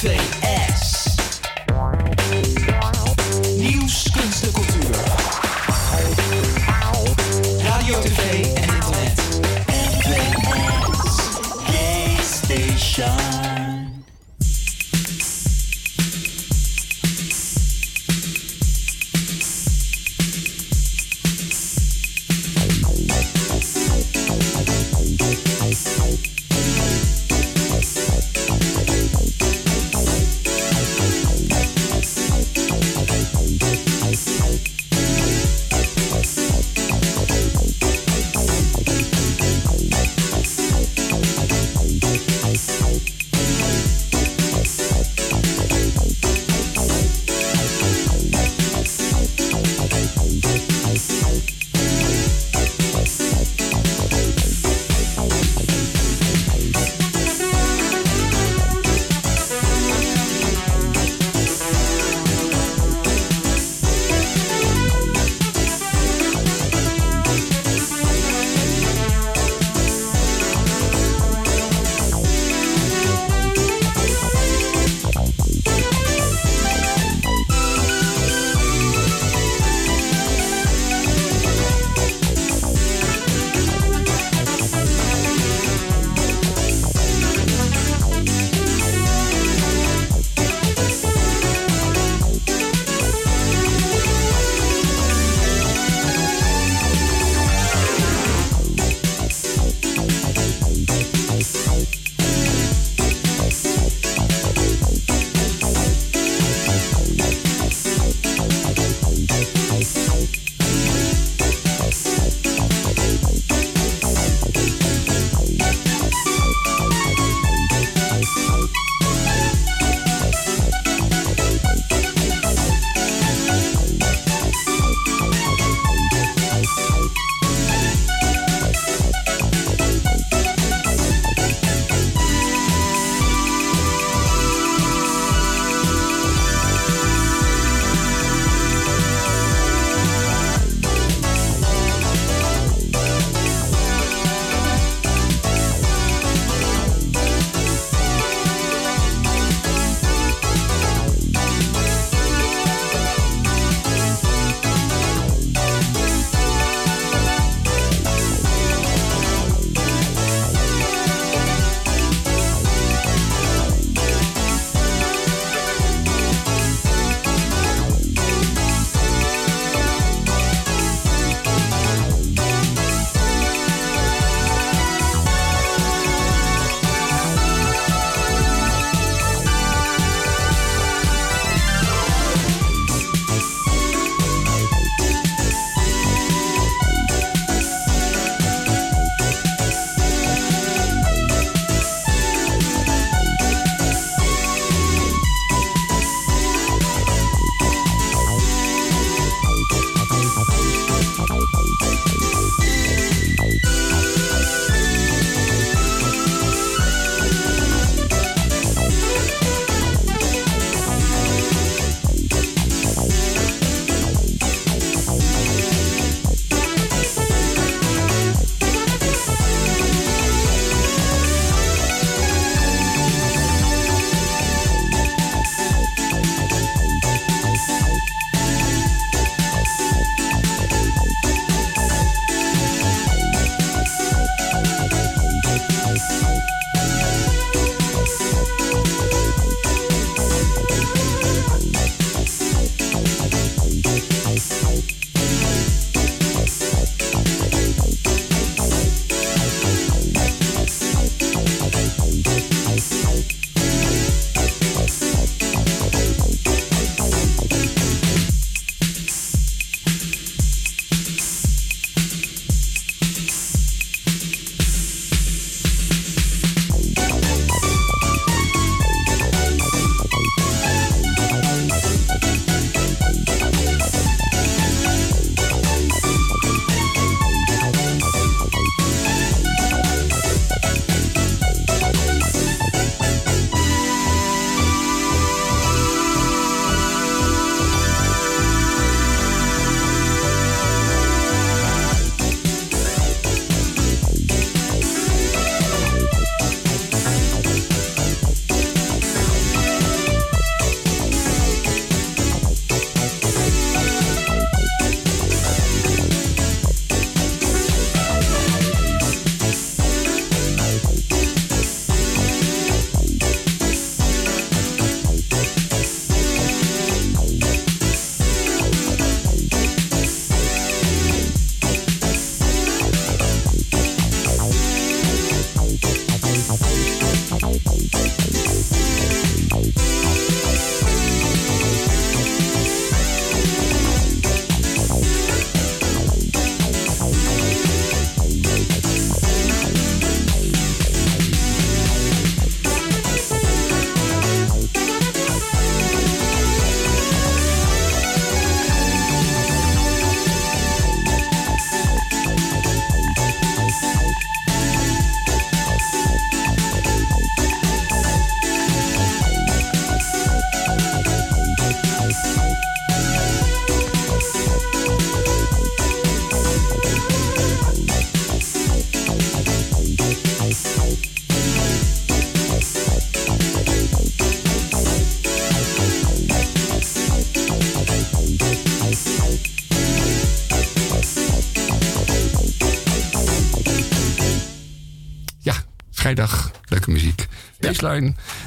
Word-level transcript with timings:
Take. 0.00 0.37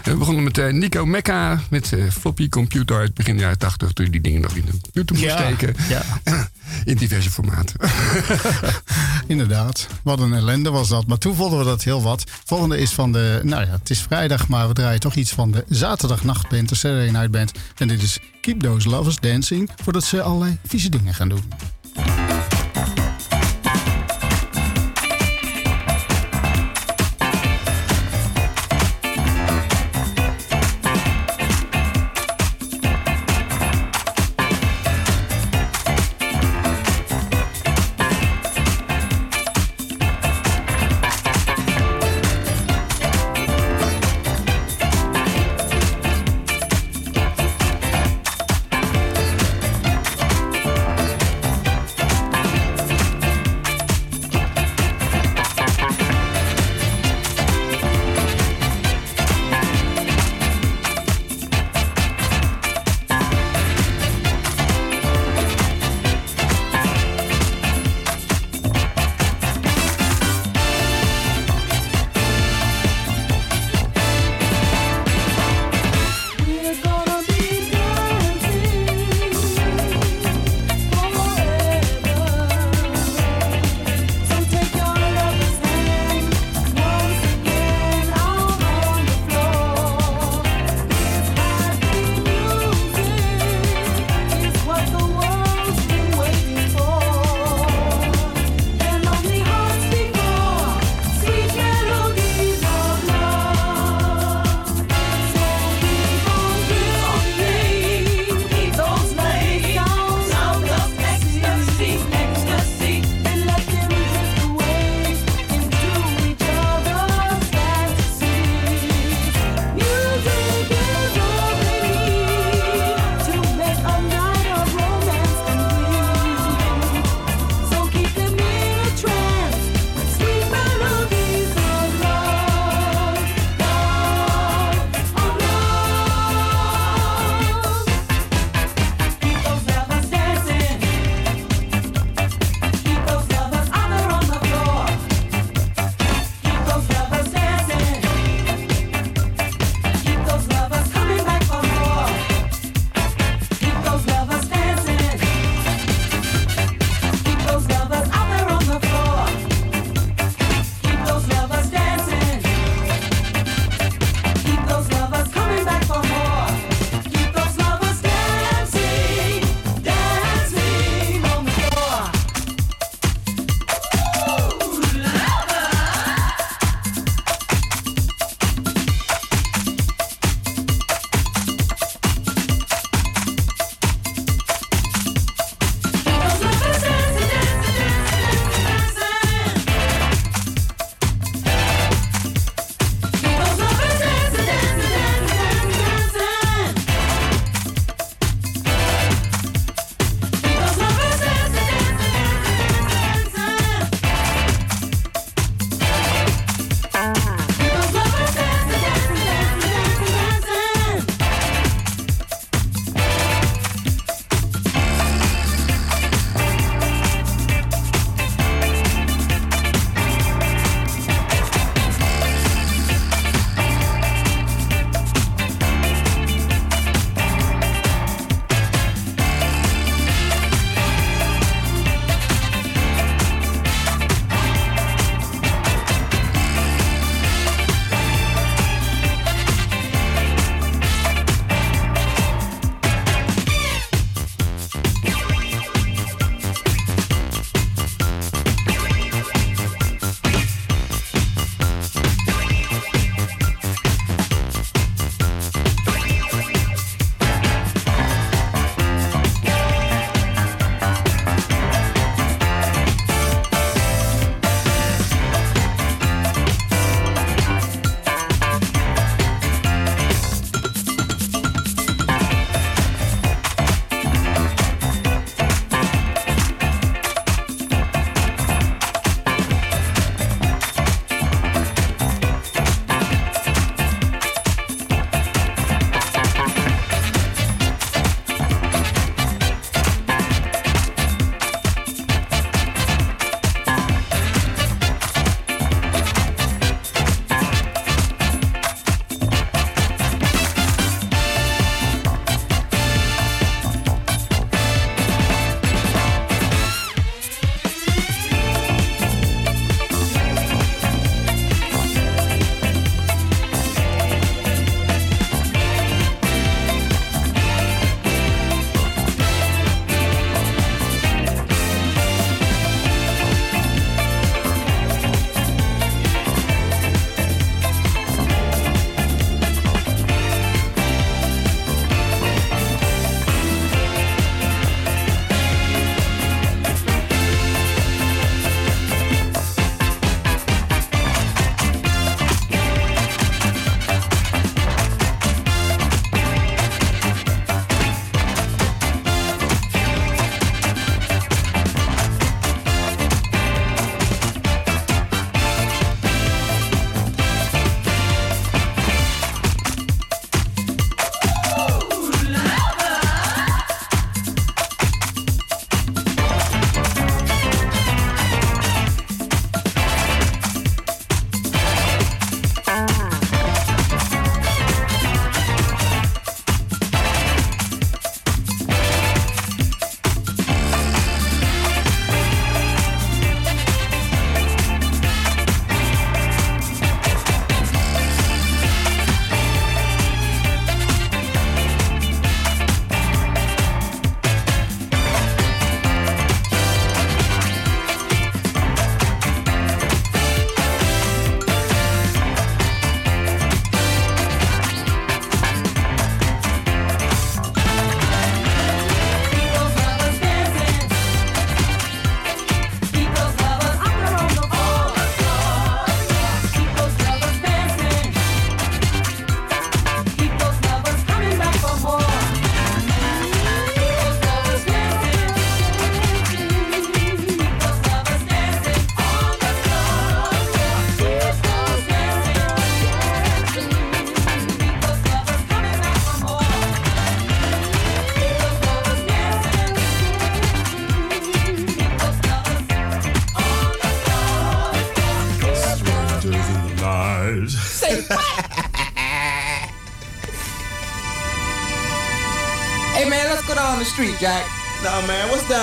We 0.04 0.16
begonnen 0.16 0.44
met 0.44 0.58
eh, 0.58 0.74
Nico 0.74 1.06
Mecca 1.06 1.62
met 1.70 1.94
eh, 1.94 2.04
floppy 2.10 2.50
computer 2.50 2.98
uit 2.98 3.14
begin 3.14 3.38
jaren 3.38 3.58
80. 3.58 3.92
Toen 3.92 4.06
je 4.06 4.12
die 4.12 4.22
dingen 4.22 4.42
nog 4.42 4.56
in 4.56 4.66
de 4.66 4.72
YouTube 4.92 5.20
moest 5.20 5.34
Ja, 5.34 5.38
steken. 5.38 5.76
ja. 5.90 6.04
In 6.86 6.96
diverse 6.98 7.32
formaten. 7.32 7.76
Inderdaad. 9.28 9.88
Wat 10.04 10.20
een 10.20 10.34
ellende 10.34 10.70
was 10.72 10.90
dat. 10.90 11.08
Maar 11.08 11.18
toen 11.18 11.36
vonden 11.36 11.60
we 11.60 11.66
dat 11.66 11.84
heel 11.84 12.02
wat. 12.02 12.24
Volgende 12.46 12.78
is 12.78 12.92
van 12.92 13.12
de... 13.12 13.40
Nou 13.44 13.66
ja, 13.66 13.72
het 13.72 13.90
is 13.90 14.00
vrijdag, 14.02 14.48
maar 14.48 14.68
we 14.68 14.74
draaien 14.74 15.00
toch 15.00 15.16
iets 15.16 15.32
van 15.32 15.52
de 15.52 15.66
zaterdagnachtband, 15.70 16.70
de 16.70 16.76
Saturday 16.76 17.10
Night 17.10 17.32
Band. 17.32 17.52
En 17.78 17.88
dit 17.88 18.02
is 18.02 18.20
Keep 18.42 18.60
Those 18.62 18.90
Lovers 18.90 19.20
Dancing. 19.20 19.70
Voordat 19.84 20.04
ze 20.04 20.22
allerlei 20.22 20.58
vieze 20.68 20.90
dingen 20.90 21.14
gaan 21.14 21.30
doen. 21.30 21.44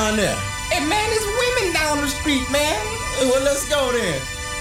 Down 0.09 0.17
there? 0.17 0.37
Hey 0.71 0.81
man, 0.87 1.11
there's 1.11 1.27
women 1.27 1.75
down 1.75 2.01
the 2.01 2.09
street, 2.09 2.45
man. 2.51 2.81
Well, 3.21 3.43
let's 3.43 3.69
go 3.69 3.93
then. 3.93 4.21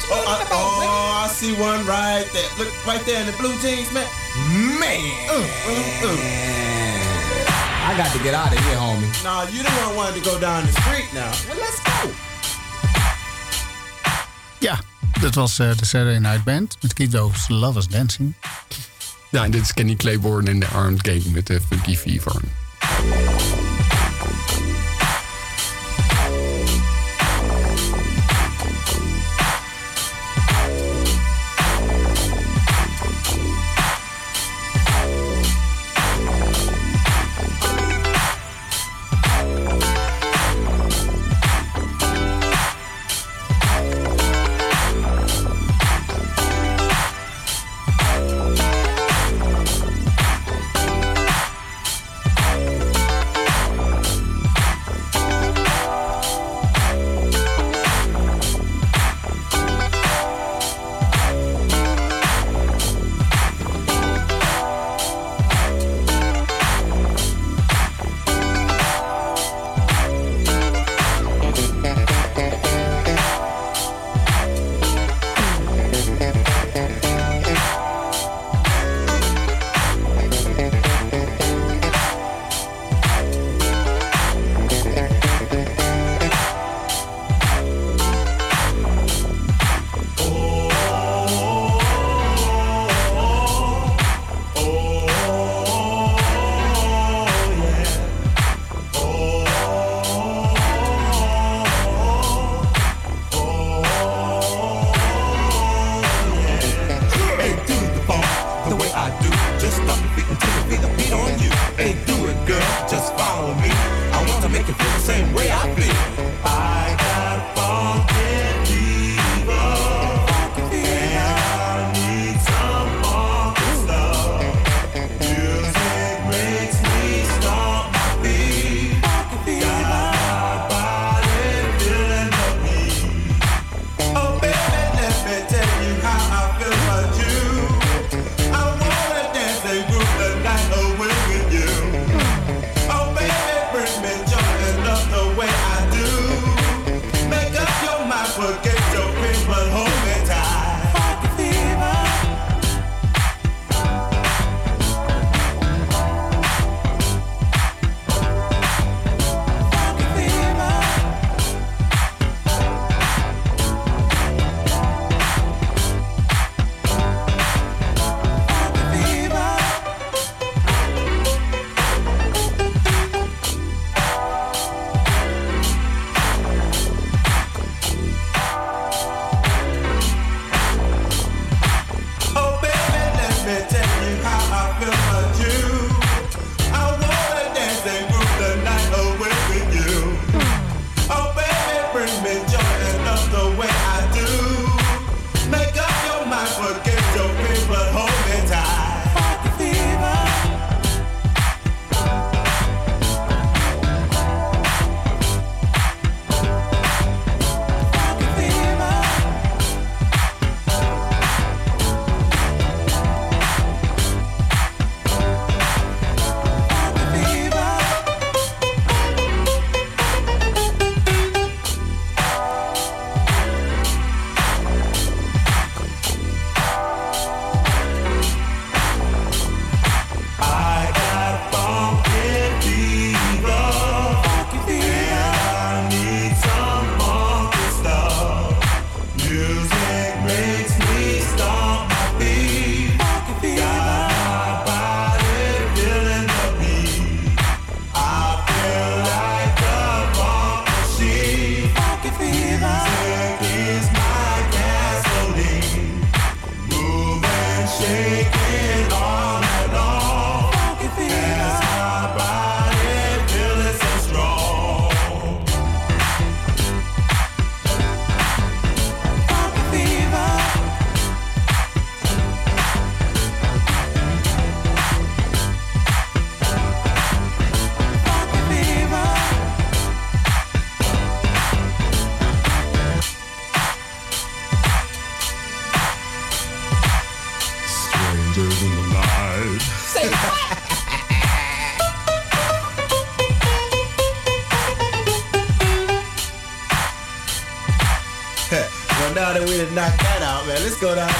Oh, 0.09 0.23
I, 0.27 0.47
oh, 0.51 1.23
I 1.23 1.27
see 1.27 1.53
one 1.53 1.85
right 1.85 2.25
there. 2.33 2.49
Look, 2.57 2.71
right 2.87 3.03
there 3.05 3.19
in 3.21 3.27
the 3.27 3.35
blue 3.37 3.55
jeans, 3.59 3.91
man. 3.93 4.07
Man. 4.79 5.03
Uh, 5.29 5.35
uh, 5.35 6.07
uh. 6.07 6.19
I 7.87 7.95
got 7.95 8.11
to 8.15 8.23
get 8.23 8.33
out 8.33 8.51
of 8.51 8.59
here, 8.59 8.75
homie. 8.75 9.07
Nah, 9.23 9.43
you 9.51 9.63
the 9.63 9.71
one 9.85 9.95
wanted 9.95 10.23
to 10.23 10.29
go 10.29 10.39
down 10.39 10.65
the 10.65 10.71
street 10.81 11.07
now. 11.13 11.31
Well, 11.47 11.59
let's 11.59 11.79
go. 11.83 12.11
Ja, 14.59 14.79
dat 15.21 15.35
was 15.35 15.59
eh, 15.59 15.77
de 15.77 15.85
Saturday 15.85 16.19
Night 16.19 16.43
Band 16.43 16.77
met 16.81 16.93
Keep 16.93 17.11
Those 17.11 17.53
Lovers 17.53 17.87
Dancing. 17.87 18.35
Ja, 19.31 19.43
en 19.43 19.51
dit 19.51 19.61
is 19.61 19.73
Kenny 19.73 19.95
Claiborne 19.95 20.49
en 20.49 20.59
de 20.59 20.67
Armed 20.67 21.07
Gang 21.07 21.25
met 21.25 21.47
de 21.47 21.61
Funky 21.69 21.97
Fever. 21.97 22.41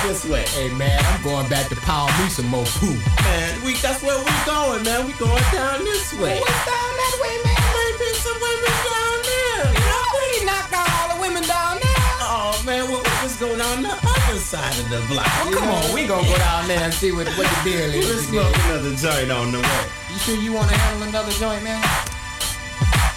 This 0.08 0.24
way. 0.26 0.44
Hey 0.56 0.72
man, 0.74 1.04
I'm 1.04 1.22
going 1.22 1.48
back 1.50 1.68
to 1.68 1.76
pound 1.76 2.16
me 2.18 2.30
some 2.30 2.48
more 2.48 2.64
poo. 2.80 2.96
Man, 3.28 3.52
we 3.64 3.76
that's 3.84 4.02
where 4.02 4.18
we 4.18 4.32
going, 4.48 4.84
man. 4.84 5.06
We 5.06 5.12
going 5.20 5.44
down 5.52 5.84
this 5.84 6.14
way. 6.16 6.40
What's 6.40 6.64
down 6.64 6.92
that 6.96 7.16
way, 7.20 7.36
man? 7.44 7.60
Maybe 7.76 8.08
some 8.16 8.40
women 8.40 8.76
down 8.88 9.18
there. 9.28 9.68
You 9.76 9.84
know, 9.84 10.08
we 10.16 10.46
knocked 10.48 10.72
out 10.72 10.88
all 10.96 11.08
the 11.12 11.20
women 11.20 11.44
down 11.44 11.76
there. 11.84 12.08
Oh 12.24 12.56
man, 12.66 12.88
what 12.90 13.04
let's 13.04 13.36
go 13.36 13.52
down 13.58 13.84
the 13.84 13.92
other 13.92 14.40
side 14.40 14.80
of 14.80 14.88
the 14.90 15.04
block. 15.12 15.28
Well, 15.44 15.54
come 15.60 15.68
know? 15.68 15.76
on, 15.76 15.94
we 15.94 16.08
gonna 16.08 16.24
go 16.24 16.38
down 16.40 16.68
there 16.72 16.80
and 16.88 16.94
see 16.94 17.12
what, 17.12 17.28
what 17.36 17.44
the 17.44 17.60
deal 17.68 17.92
is. 17.92 18.08
Let's 18.08 18.32
today. 18.32 18.40
smoke 18.40 18.56
another 18.64 18.96
joint 18.96 19.32
on 19.32 19.52
the 19.52 19.60
way. 19.60 19.84
You 20.08 20.18
sure 20.24 20.40
you 20.40 20.54
wanna 20.54 20.72
handle 20.72 21.10
another 21.10 21.36
joint, 21.36 21.64
man? 21.68 21.84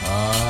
Uh, 0.03 0.50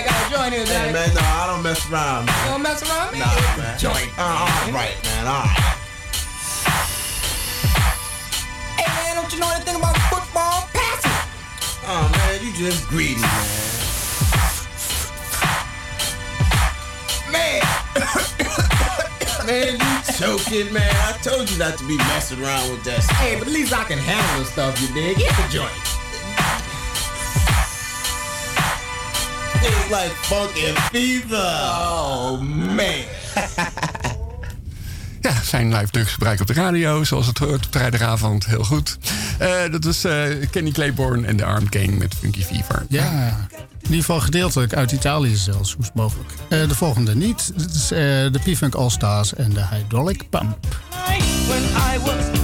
mess 1.89 1.91
around. 1.91 2.27
You 2.27 2.51
don't 2.51 2.61
mess 2.61 2.83
around, 2.83 3.11
man. 3.11 3.21
Nah, 3.21 3.57
man. 3.57 3.79
Joint. 3.79 4.09
Uh, 4.17 4.21
all 4.21 4.71
right, 4.71 4.95
man. 5.03 5.27
All 5.27 5.43
right. 5.43 5.77
Hey, 8.77 8.87
man, 8.87 9.15
don't 9.15 9.33
you 9.33 9.39
know 9.39 9.51
anything 9.55 9.75
about 9.75 9.97
football 10.09 10.69
passing? 10.73 11.11
Oh 11.87 12.09
man, 12.11 12.45
you 12.45 12.53
just 12.53 12.87
greedy, 12.89 13.21
man. 13.21 13.57
Man, 17.31 17.61
man, 19.47 19.73
you 19.73 20.13
choking, 20.13 20.73
man. 20.73 20.95
I 21.07 21.17
told 21.23 21.49
you 21.49 21.57
not 21.57 21.77
to 21.77 21.87
be 21.87 21.97
messing 21.97 22.41
around 22.43 22.69
with 22.71 22.83
that. 22.83 23.03
Hey, 23.17 23.37
but 23.39 23.47
at 23.47 23.53
least 23.53 23.73
I 23.73 23.83
can 23.85 23.97
handle 23.97 24.43
the 24.43 24.45
stuff, 24.45 24.79
you 24.81 24.93
dig? 24.93 25.17
Get 25.17 25.35
the 25.35 25.47
joint. 25.49 25.90
Like 29.91 30.15
funky 30.21 30.73
fever. 30.91 31.37
Oh 31.37 32.39
man. 32.39 33.03
Ja, 35.21 35.33
zijn 35.43 35.73
live 35.73 35.91
drugsgebruik 35.91 36.41
op 36.41 36.47
de 36.47 36.53
radio, 36.53 37.03
zoals 37.03 37.27
het 37.27 37.37
hoort 37.37 37.65
op 37.65 37.71
vrijdagavond. 37.71 38.45
Heel 38.45 38.63
goed. 38.63 38.97
Eh, 39.37 39.71
dat 39.71 39.83
was 39.83 40.03
eh, 40.03 40.23
Kenny 40.51 40.71
Claiborne 40.71 41.27
en 41.27 41.37
de 41.37 41.45
Arm 41.45 41.65
Gang 41.69 41.97
met 41.97 42.15
Funky 42.19 42.43
Fever. 42.43 42.85
Ja, 42.89 43.37
in 43.81 43.97
ieder 43.97 43.99
geval 43.99 44.19
gedeeltelijk 44.19 44.73
uit 44.73 44.91
Italië 44.91 45.35
zelfs, 45.35 45.71
hoe 45.71 45.81
is 45.81 45.85
het 45.85 45.95
mogelijk. 45.95 46.29
Eh, 46.49 46.67
de 46.67 46.75
volgende 46.75 47.15
niet. 47.15 47.53
Is 47.73 47.91
eh, 47.91 47.99
de 47.99 48.39
P-Funk 48.43 48.75
All-Stars 48.75 49.33
en 49.33 49.49
de 49.49 49.65
Hydraulic 49.65 50.29
Pump. 50.29 50.57
When 51.47 51.63
I 51.63 51.99
was 51.99 52.40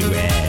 do 0.00 0.10
it. 0.14 0.39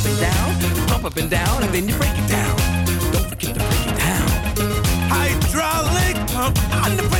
Up 0.00 0.06
and 0.06 0.20
down, 0.20 0.88
pump 0.88 1.04
up 1.04 1.16
and 1.16 1.28
down, 1.28 1.62
and 1.62 1.74
then 1.74 1.86
you 1.88 1.94
break 1.96 2.16
it 2.16 2.28
down. 2.28 2.56
Don't 3.12 3.26
forget 3.28 3.54
to 3.54 3.60
break 3.60 3.86
it 3.86 3.98
down. 3.98 4.28
Hydraulic 5.12 6.16
pump. 6.32 6.56
Under 6.84 7.02
pressure 7.08 7.19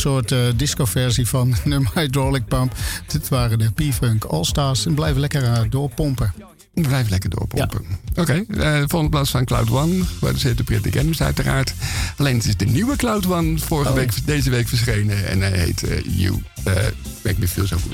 soort 0.00 0.30
uh, 0.30 0.38
disco-versie 0.56 1.28
van 1.28 1.54
nummer 1.64 1.90
Hydraulic 1.94 2.46
Pump. 2.46 2.74
Dit 3.06 3.28
waren 3.28 3.58
de 3.58 3.70
P-Funk 3.70 4.24
All-Stars. 4.24 4.86
En 4.86 4.94
blijven 4.94 5.20
lekker 5.20 5.42
uh, 5.42 5.58
doorpompen. 5.70 6.32
Blijf 6.74 7.08
lekker 7.08 7.30
doorpompen. 7.30 7.80
Oké, 8.16 8.32
eh, 8.32 8.40
okay, 8.40 8.78
volgende 8.78 9.08
plaats 9.08 9.30
van 9.30 9.44
Cloud 9.44 9.70
One. 9.70 10.02
Waar 10.20 10.36
zit 10.36 10.56
de 10.56 10.64
Pretty 10.64 10.90
Games 10.90 11.22
uiteraard. 11.22 11.74
Alleen 12.16 12.36
het 12.36 12.46
is 12.46 12.56
de 12.56 12.64
nieuwe 12.64 12.96
Cloud 12.96 13.26
One. 13.26 13.58
Vorige 13.58 13.90
oh. 13.90 13.96
week, 13.96 14.12
deze 14.24 14.50
week 14.50 14.68
verschenen. 14.68 15.28
En 15.28 15.40
hij 15.40 15.58
heet 15.58 15.84
You 16.04 16.42
Make 17.24 17.36
Me 17.38 17.48
Feel 17.48 17.66
So 17.66 17.76
Good. 17.76 17.89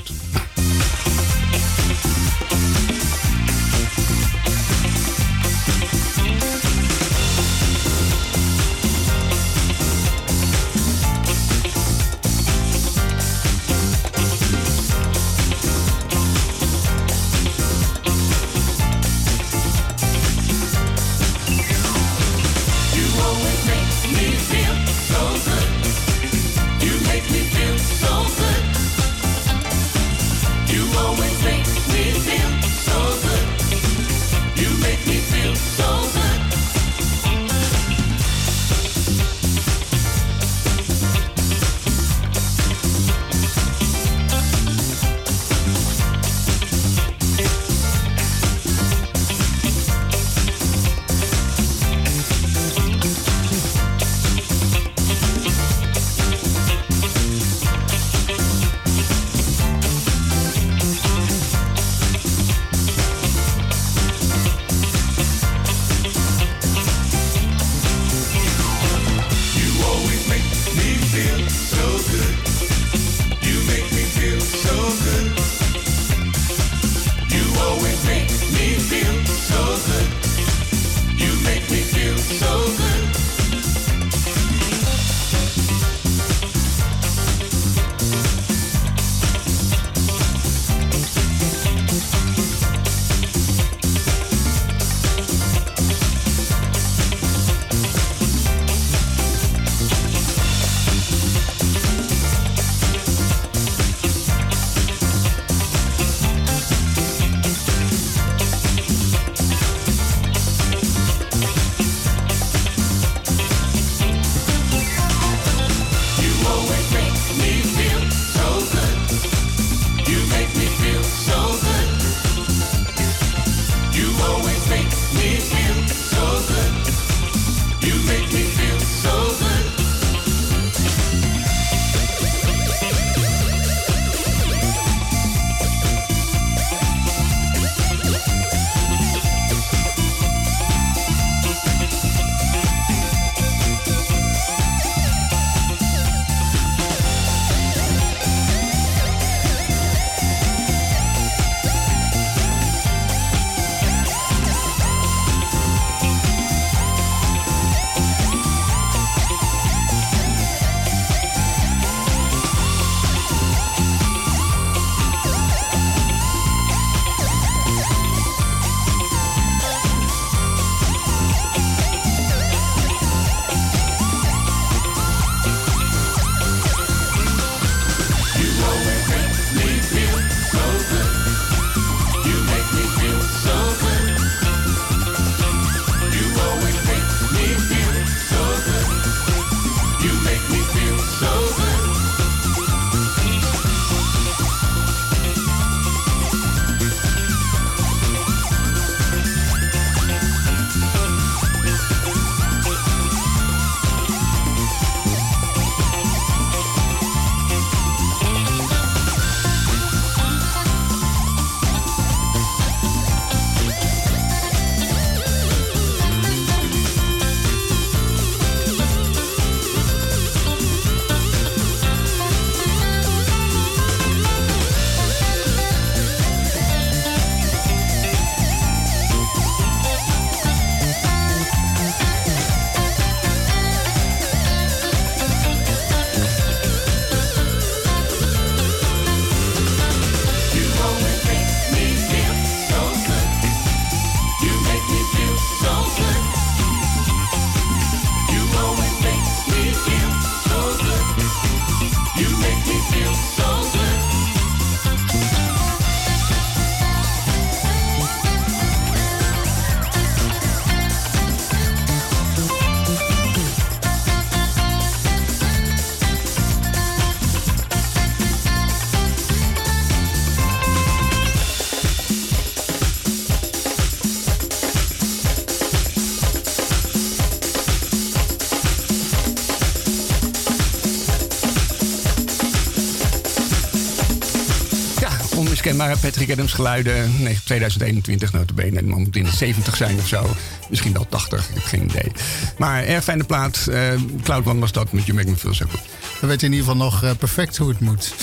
Patrick 285.95 286.31
Adams 286.31 286.53
geluiden. 286.53 287.23
Nee, 287.23 287.39
2021 287.43 288.33
notabene. 288.33 288.81
De 288.81 288.87
man 288.87 288.99
moet 288.99 289.15
in 289.15 289.23
de 289.23 289.31
70 289.31 289.75
zijn 289.75 289.97
of 289.97 290.07
zo. 290.07 290.25
Misschien 290.69 290.93
wel 290.93 291.07
80, 291.09 291.49
ik 291.49 291.53
heb 291.53 291.63
geen 291.63 291.83
idee. 291.83 292.11
Maar 292.57 292.83
erg 292.83 293.03
fijne 293.03 293.23
plaat. 293.23 293.67
Uh, 293.69 293.93
Cloud 294.23 294.43
was 294.43 294.71
dat 294.71 294.91
met 294.91 295.05
je 295.05 295.13
Make 295.13 295.29
Me 295.29 295.37
zo 295.37 295.49
goed. 295.49 295.69
Good. 295.69 295.79
We 296.21 296.27
weten 296.27 296.47
in 296.47 296.53
ieder 296.53 296.67
geval 296.67 296.83
nog 296.83 297.03
eh, 297.03 297.11
perfect 297.19 297.57
hoe 297.57 297.69
het 297.69 297.79
moet. 297.79 298.13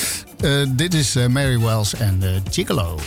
Eh, 0.40 0.50
dit 0.68 0.94
is 0.94 1.14
Mary 1.14 1.59
Wells 1.59 1.94
en 1.94 2.22
Gigolo. 2.50 3.00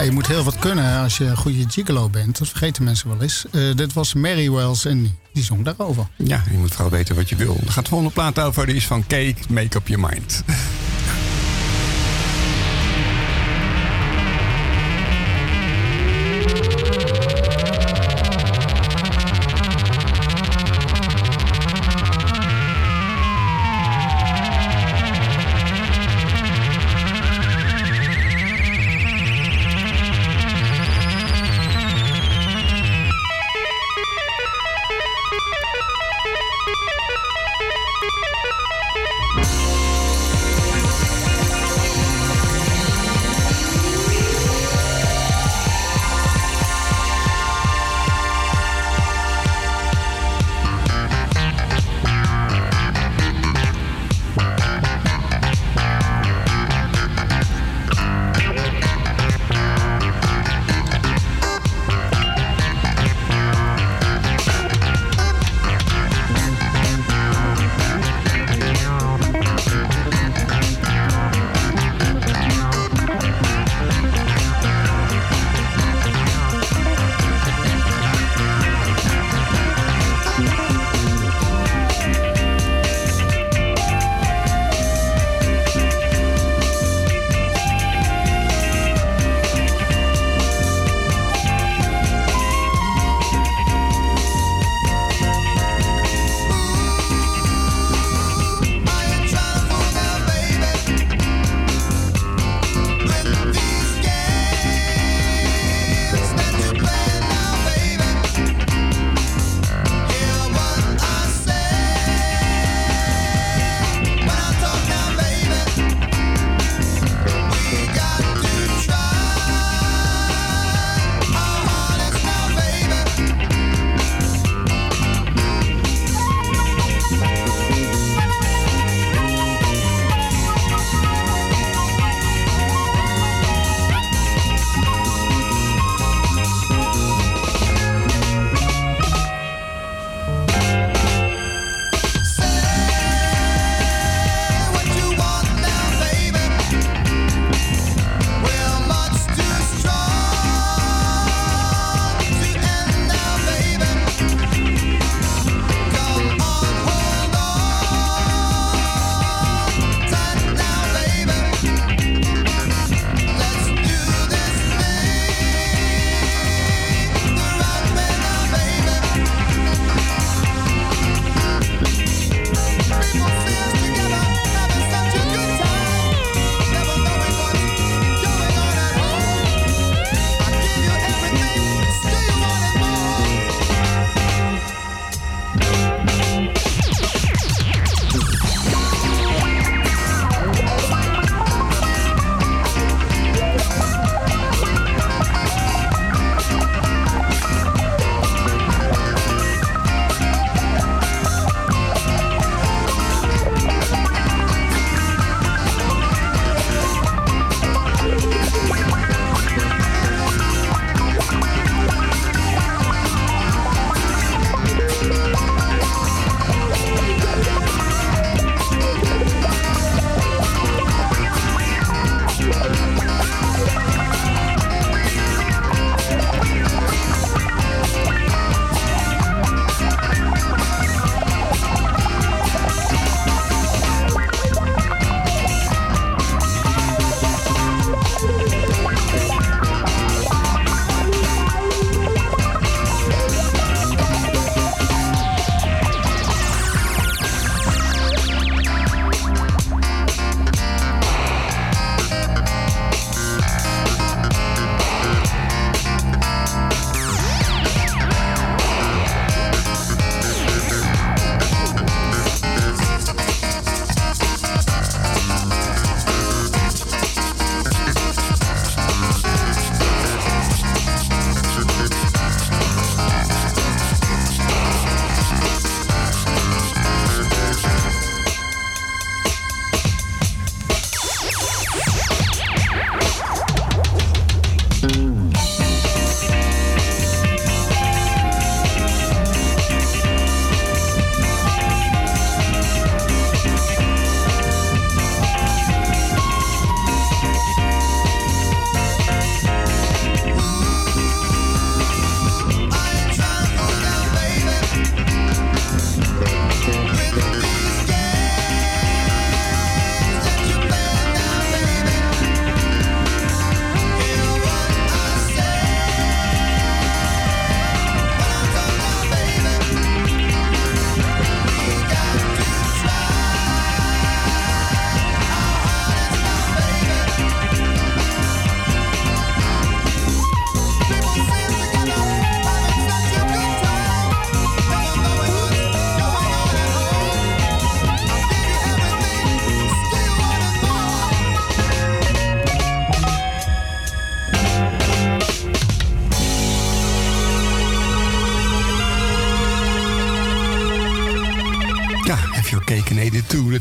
Je 0.00 0.10
moet 0.10 0.26
heel 0.26 0.42
wat 0.42 0.58
kunnen 0.58 1.02
als 1.02 1.16
je 1.16 1.24
een 1.24 1.36
goede 1.36 1.64
gigolo 1.68 2.08
bent. 2.08 2.38
Dat 2.38 2.48
vergeten 2.48 2.84
mensen 2.84 3.08
wel 3.08 3.22
eens. 3.22 3.44
Eh, 3.52 3.62
dit 3.74 3.92
was 3.92 4.14
Mary 4.14 4.50
Wells 4.50 4.84
en 4.84 5.18
die 5.32 5.44
zong 5.44 5.64
daarover. 5.64 6.06
Ja, 6.16 6.42
je 6.50 6.58
moet 6.58 6.72
vooral 6.72 6.90
weten 6.90 7.14
wat 7.14 7.28
je 7.28 7.36
wil. 7.36 7.56
Er 7.66 7.72
gaat 7.72 7.84
de 7.84 7.90
volgende 7.90 8.14
plaat 8.14 8.38
over, 8.38 8.66
die 8.66 8.76
is 8.76 8.86
van 8.86 9.06
Cake, 9.06 9.36
Make 9.48 9.76
Up 9.76 9.88
Your 9.88 10.08
Mind. 10.10 10.42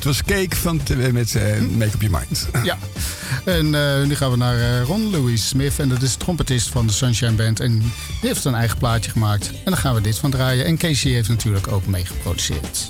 was 0.06 0.24
Cake 0.24 0.56
van, 0.56 0.82
eh, 0.88 1.12
met 1.12 1.36
eh, 1.36 1.44
Make 1.78 1.92
Up 1.94 2.02
Your 2.02 2.20
Mind. 2.20 2.48
Ja. 2.64 2.78
En 3.46 3.76
eh, 3.76 4.08
nu 4.08 4.16
gaan 4.16 4.32
we 4.32 4.38
naar 4.38 4.82
Ron 4.82 5.10
Louis 5.10 5.48
Smith. 5.48 5.80
En 5.80 5.90
dat 5.90 6.02
is 6.02 6.16
trompetist 6.16 6.70
van 6.70 6.88
de 6.88 6.94
Sunshine 6.94 7.32
Band. 7.32 7.60
En 7.60 7.80
die 7.80 7.90
heeft 8.22 8.46
een 8.46 8.56
eigen 8.56 8.78
plaatje 8.78 9.12
gemaakt. 9.12 9.48
En 9.48 9.72
daar 9.72 9.78
gaan 9.78 9.96
we 9.96 10.02
dit 10.02 10.18
van 10.18 10.32
draaien. 10.32 10.66
En 10.66 10.78
Casey 10.78 11.12
heeft 11.12 11.30
natuurlijk 11.30 11.68
ook 11.68 11.86
mee 11.86 12.06
geproduceerd. 12.06 12.88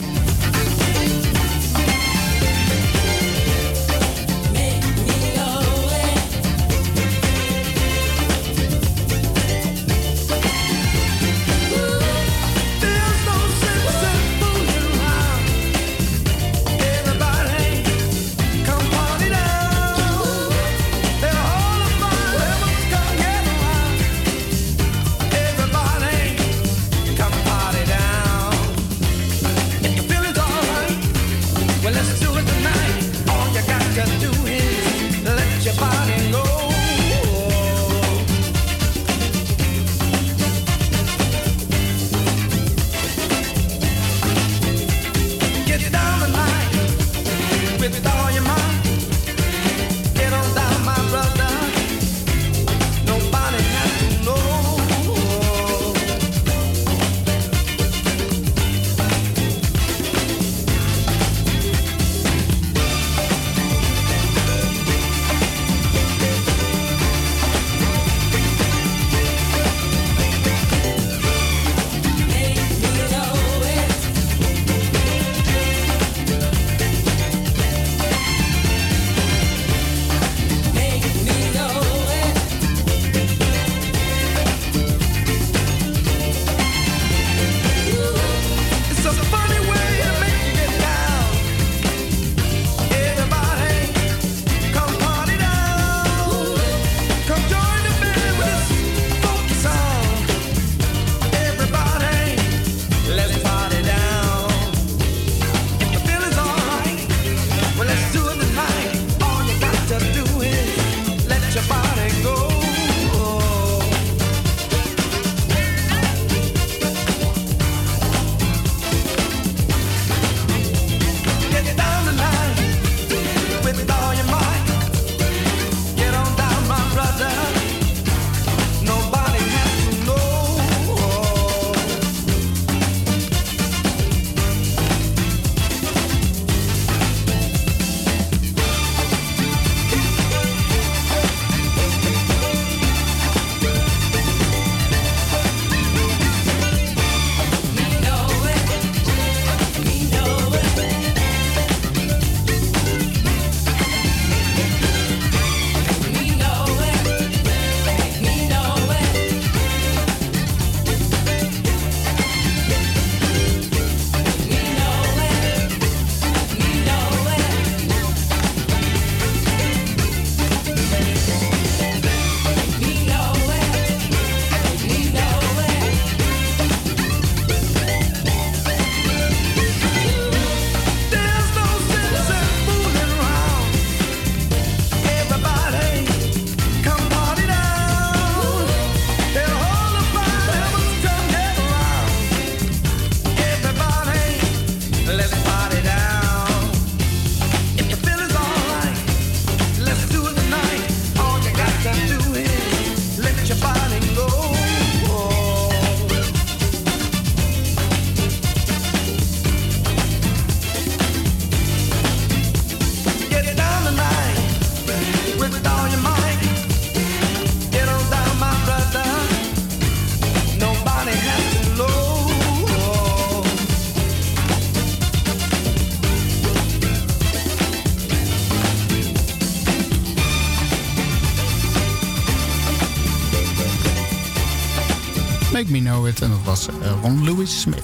Eh, 236.56 236.92
Ron 237.02 237.24
Louis 237.24 237.62
Smith. 237.62 237.84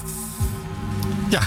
Ja, 1.28 1.40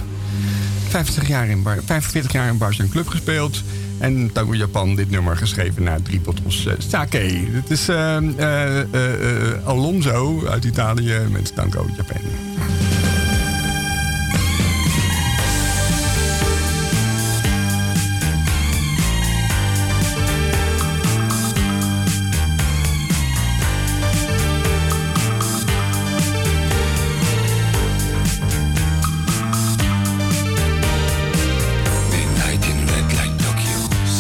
50 0.87 1.27
jaar 1.27 1.47
in 1.47 1.63
Bar 1.63 1.77
45 1.85 2.31
jaar 2.31 2.47
in 2.47 2.57
Bars 2.57 2.81
Club 2.89 3.07
gespeeld. 3.07 3.63
En 3.97 4.31
Tango 4.31 4.55
Japan 4.55 4.95
dit 4.95 5.09
nummer 5.09 5.37
geschreven 5.37 5.83
naar 5.83 6.01
drie 6.01 6.19
bottels 6.19 6.65
eh, 6.65 6.73
sake. 6.77 7.47
Dit 7.51 7.69
is 7.69 7.89
ehm, 7.89 8.29
eh, 8.37 9.65
Alonso 9.65 10.47
uit 10.47 10.63
Italië 10.63 11.19
met 11.31 11.55
Tango 11.55 11.85
Japan. 11.97 12.21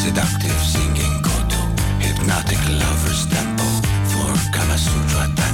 seductive 0.05 0.61
singing 0.61 1.19
koto, 1.23 1.61
hypnotic 1.99 2.61
lover's 2.79 3.25
tempo 3.25 3.65
for 4.05 4.29
Kama 4.53 4.77
Sutra. 4.77 5.44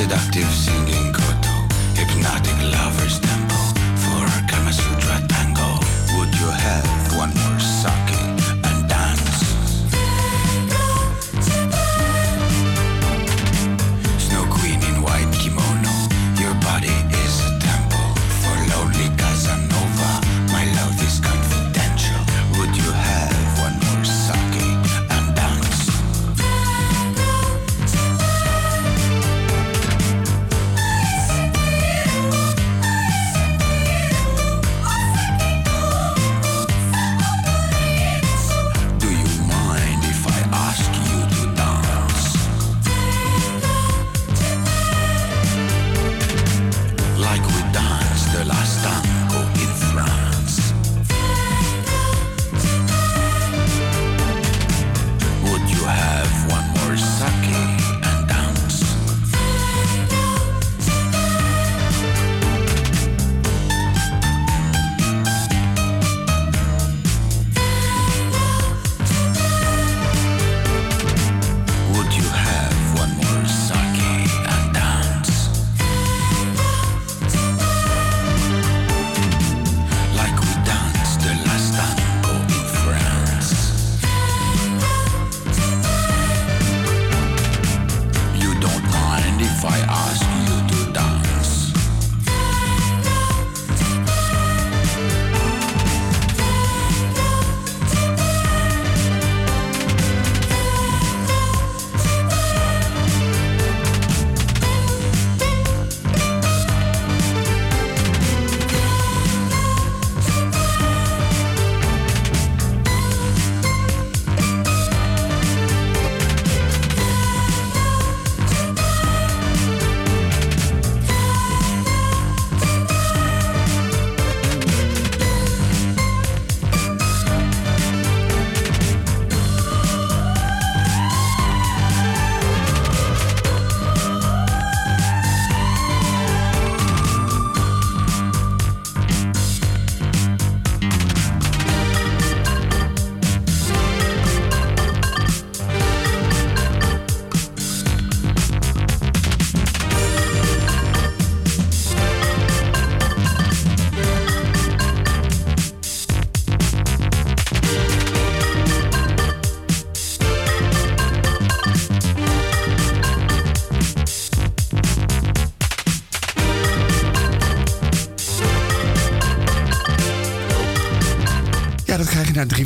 Seductive 0.00 0.50
singing 0.54 1.12
koto, 1.12 1.52
hypnotic 1.94 2.56
lovers 2.72 3.20
tempo 3.20 3.49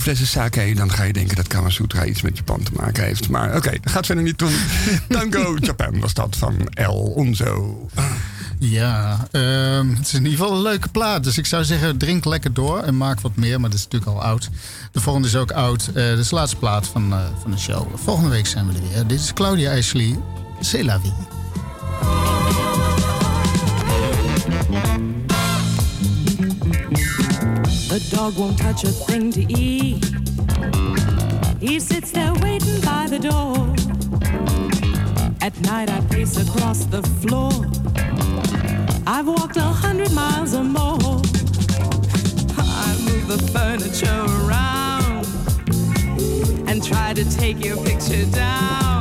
flessen 0.05 0.27
sake. 0.27 0.75
Dan 0.75 0.91
ga 0.91 1.03
je 1.03 1.13
denken 1.13 1.37
dat 1.37 1.47
Kamasutra 1.47 2.05
iets 2.05 2.23
met 2.23 2.37
Japan 2.37 2.63
te 2.63 2.71
maken 2.77 3.05
heeft. 3.05 3.29
Maar 3.29 3.57
oké, 3.57 3.71
dat 3.71 3.93
gaat 3.93 4.07
verder 4.07 4.25
niet 4.25 4.39
doen. 4.39 4.53
Tango 5.09 5.57
Japan 5.61 6.01
was 6.01 6.15
dat 6.15 6.37
van 6.37 6.69
El 6.75 6.95
Onzo. 6.95 7.89
Ja, 8.59 9.27
ehm, 9.31 9.89
het 9.89 10.07
is 10.07 10.15
in 10.15 10.25
ieder 10.25 10.39
geval 10.39 10.53
een 10.57 10.63
leuke 10.63 10.89
plaat. 10.89 11.25
Dus 11.25 11.39
ik 11.39 11.47
zou 11.47 11.65
zeggen, 11.65 11.99
drink 11.99 12.25
lekker 12.25 12.55
door 12.55 12.83
en 12.83 12.97
maak 12.97 13.21
wat 13.21 13.37
meer. 13.37 13.61
Maar 13.61 13.71
dat 13.71 13.79
is 13.79 13.85
natuurlijk 13.85 14.13
al 14.13 14.23
oud. 14.23 14.51
De 14.93 15.01
volgende 15.01 15.29
is 15.29 15.37
ook 15.37 15.53
oud. 15.53 15.91
Eh 15.95 16.09
dit 16.09 16.19
is 16.19 16.29
de 16.29 16.35
laatste 16.35 16.57
plaat 16.57 16.87
van, 16.87 17.13
eh, 17.13 17.19
van 17.43 17.51
de 17.51 17.59
show. 17.59 17.87
Volgende 17.95 18.31
week 18.31 18.47
zijn 18.47 18.67
we 18.67 18.73
er 18.75 18.89
weer. 18.89 19.07
Dit 19.07 19.21
is 19.21 19.33
Claudia 19.33 19.77
Ashley. 19.77 20.19
C'est 20.61 20.85
la 20.85 21.01
vie. 21.01 21.34
The 27.95 28.17
dog 28.17 28.37
won't 28.37 28.59
touch 28.59 28.83
a 28.83 28.89
thing 28.89 29.31
to 29.31 29.43
eat. 29.53 30.05
He 31.61 31.79
sits 31.79 32.11
there 32.11 32.35
waiting 32.43 32.81
by 32.81 33.07
the 33.07 33.21
door. 33.21 33.55
At 35.41 35.57
night 35.61 35.89
I 35.91 36.01
pace 36.11 36.37
across 36.37 36.87
the 36.87 37.05
floor. 37.23 37.53
I've 39.07 39.29
walked 39.29 39.59
a 39.59 39.63
hundred 39.63 40.11
miles 40.11 40.57
or 40.57 40.65
more. 40.65 41.23
I 42.59 42.97
move 43.07 43.29
the 43.29 43.39
furniture 43.53 44.25
around 44.43 45.29
and 46.69 46.83
try 46.83 47.13
to 47.13 47.25
take 47.39 47.65
your 47.65 47.77
picture 47.85 48.27
down. 48.33 48.94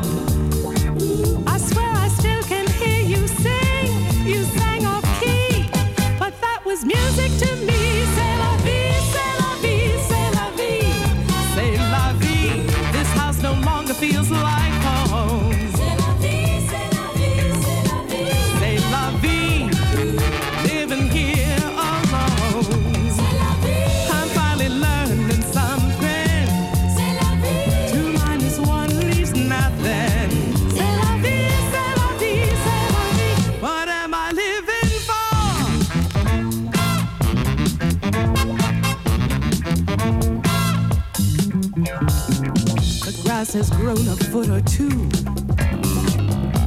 Foot 44.43 44.49
or 44.49 44.61
two. 44.61 44.89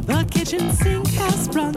The 0.06 0.26
kitchen 0.30 0.72
sink 0.72 1.08
has 1.08 1.44
sprung 1.44 1.72